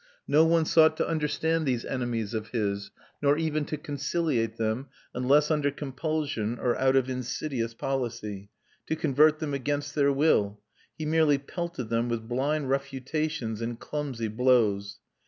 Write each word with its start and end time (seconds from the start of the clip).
No 0.27 0.43
one 0.45 0.65
sought 0.65 0.97
to 0.97 1.07
understand 1.07 1.67
these 1.67 1.85
enemies 1.85 2.33
of 2.33 2.47
his, 2.47 2.89
nor 3.21 3.37
even 3.37 3.65
to 3.65 3.77
conciliate 3.77 4.57
them, 4.57 4.87
unless 5.13 5.51
under 5.51 5.69
compulsion 5.69 6.57
or 6.57 6.75
out 6.77 6.95
of 6.95 7.07
insidious 7.07 7.75
policy, 7.75 8.49
to 8.87 8.95
convert 8.95 9.37
them 9.37 9.53
against 9.53 9.93
their 9.93 10.11
will; 10.11 10.59
he 10.97 11.05
merely 11.05 11.37
pelted 11.37 11.89
them 11.89 12.09
with 12.09 12.27
blind 12.27 12.67
refutations 12.67 13.61
and 13.61 13.79
clumsy 13.79 14.27
blows. 14.27 14.97